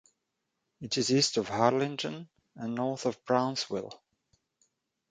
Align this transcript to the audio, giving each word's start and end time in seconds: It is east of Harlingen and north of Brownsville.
It 0.81 0.97
is 0.97 1.11
east 1.13 1.37
of 1.37 1.47
Harlingen 1.49 2.27
and 2.55 2.73
north 2.73 3.05
of 3.05 3.23
Brownsville. 3.23 4.01